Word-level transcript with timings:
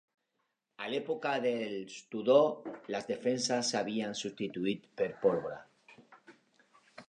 A 0.85 0.87
l"època 0.91 1.33
dels 1.43 1.97
Tudor, 2.15 2.49
las 2.97 3.07
defenses 3.11 3.59
s"havien 3.69 4.19
substituït 4.25 4.91
per 5.03 5.11
pólvora. 5.27 5.63